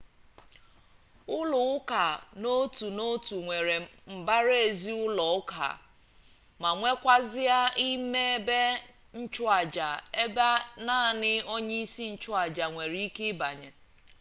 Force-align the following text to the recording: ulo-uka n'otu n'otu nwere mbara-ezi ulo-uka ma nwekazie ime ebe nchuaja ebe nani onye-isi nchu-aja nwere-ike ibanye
ulo-uka 1.39 2.03
n'otu 2.41 2.85
n'otu 2.97 3.35
nwere 3.45 3.75
mbara-ezi 4.17 4.91
ulo-uka 5.05 5.69
ma 6.61 6.69
nwekazie 6.79 7.59
ime 7.89 8.21
ebe 8.37 8.61
nchuaja 9.19 9.89
ebe 10.23 10.49
nani 10.85 11.33
onye-isi 11.53 12.03
nchu-aja 12.13 12.65
nwere-ike 12.73 13.23
ibanye 13.33 13.69